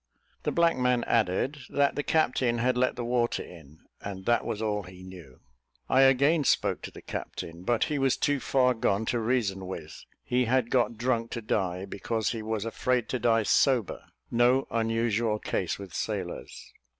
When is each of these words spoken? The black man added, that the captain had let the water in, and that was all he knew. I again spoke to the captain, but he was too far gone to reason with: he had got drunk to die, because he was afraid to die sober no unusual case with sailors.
The 0.41 0.51
black 0.51 0.77
man 0.77 1.03
added, 1.03 1.59
that 1.69 1.93
the 1.93 2.01
captain 2.01 2.57
had 2.57 2.75
let 2.75 2.95
the 2.95 3.05
water 3.05 3.43
in, 3.43 3.81
and 4.01 4.25
that 4.25 4.43
was 4.43 4.59
all 4.59 4.81
he 4.81 5.03
knew. 5.03 5.41
I 5.89 6.01
again 6.01 6.43
spoke 6.43 6.81
to 6.81 6.89
the 6.91 7.03
captain, 7.03 7.61
but 7.61 7.83
he 7.83 7.99
was 7.99 8.17
too 8.17 8.39
far 8.39 8.73
gone 8.73 9.05
to 9.13 9.19
reason 9.19 9.67
with: 9.67 10.03
he 10.23 10.45
had 10.45 10.71
got 10.71 10.97
drunk 10.97 11.29
to 11.33 11.41
die, 11.43 11.85
because 11.85 12.31
he 12.31 12.41
was 12.41 12.65
afraid 12.65 13.09
to 13.09 13.19
die 13.19 13.43
sober 13.43 14.01
no 14.31 14.65
unusual 14.71 15.37
case 15.37 15.77
with 15.77 15.93
sailors. 15.93 16.73